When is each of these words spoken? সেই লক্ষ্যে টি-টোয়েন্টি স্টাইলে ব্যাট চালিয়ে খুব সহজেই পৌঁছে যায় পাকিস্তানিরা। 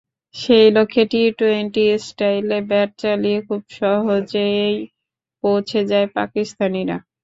সেই 0.35 0.67
লক্ষ্যে 0.71 1.03
টি-টোয়েন্টি 1.11 1.85
স্টাইলে 1.99 2.57
ব্যাট 2.69 2.89
চালিয়ে 3.01 3.39
খুব 3.47 3.61
সহজেই 3.77 4.73
পৌঁছে 5.43 5.79
যায় 5.91 6.07
পাকিস্তানিরা। 6.17 6.97